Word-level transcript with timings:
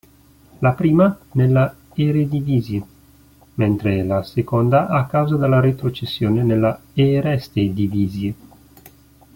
La 0.61 0.71
prima 0.73 1.15
nella 1.33 1.75
Eredivisie, 1.93 2.83
mentre 3.53 4.03
la 4.03 4.23
seconda 4.23 4.87
a 4.87 5.05
causa 5.05 5.35
della 5.35 5.59
retrocessione 5.59 6.41
nella 6.41 6.79
Eerste 6.95 7.71
Divisie. 7.71 8.33